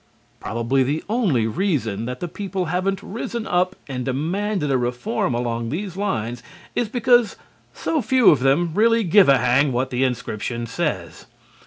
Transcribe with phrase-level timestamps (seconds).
[0.39, 5.69] Probably the only reason that the people haven't risen up and demanded a reform along
[5.69, 6.41] these lines
[6.73, 7.35] is because
[7.71, 11.27] so few of them really give a hang what the inscription says.